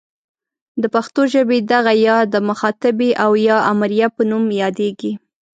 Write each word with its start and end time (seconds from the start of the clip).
د 0.81 0.83
پښتو 0.95 1.21
ژبې 1.33 1.57
دغه 1.73 1.93
ئ 2.03 2.07
د 2.33 2.35
مخاطبې 2.49 3.11
او 3.23 3.31
یا 3.47 3.57
امریه 3.71 4.07
په 4.15 4.21
نوم 4.29 4.45
یادیږي. 4.61 5.11